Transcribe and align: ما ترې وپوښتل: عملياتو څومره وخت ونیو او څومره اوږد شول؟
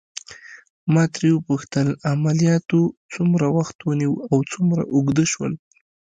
ما 0.93 1.03
ترې 1.13 1.29
وپوښتل: 1.33 1.87
عملياتو 2.11 2.81
څومره 3.13 3.45
وخت 3.57 3.77
ونیو 3.83 4.13
او 4.31 4.37
څومره 4.51 4.83
اوږد 4.93 5.19
شول؟ 5.31 5.53